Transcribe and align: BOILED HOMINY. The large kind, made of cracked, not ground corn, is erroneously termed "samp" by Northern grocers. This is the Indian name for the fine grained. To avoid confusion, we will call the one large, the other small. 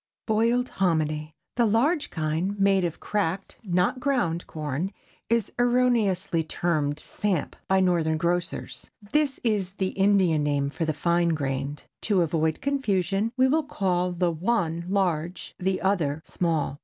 BOILED 0.25 0.69
HOMINY. 0.69 1.31
The 1.57 1.67
large 1.67 2.09
kind, 2.09 2.59
made 2.59 2.83
of 2.83 2.99
cracked, 2.99 3.59
not 3.63 3.99
ground 3.99 4.47
corn, 4.47 4.91
is 5.29 5.51
erroneously 5.59 6.43
termed 6.43 6.99
"samp" 6.99 7.55
by 7.67 7.81
Northern 7.81 8.17
grocers. 8.17 8.89
This 9.11 9.39
is 9.43 9.73
the 9.73 9.89
Indian 9.89 10.41
name 10.41 10.71
for 10.71 10.85
the 10.85 10.93
fine 10.95 11.35
grained. 11.35 11.83
To 12.01 12.23
avoid 12.23 12.61
confusion, 12.61 13.31
we 13.37 13.47
will 13.47 13.61
call 13.63 14.11
the 14.11 14.31
one 14.31 14.85
large, 14.87 15.53
the 15.59 15.79
other 15.83 16.23
small. 16.25 16.79